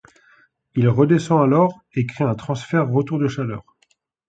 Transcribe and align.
Il 0.73 0.89
redescend 0.89 1.43
alors 1.43 1.83
et 1.93 2.07
crée 2.07 2.23
un 2.23 2.33
transfert 2.33 2.89
retour 2.89 3.19
de 3.19 3.27
chaleur. 3.27 3.63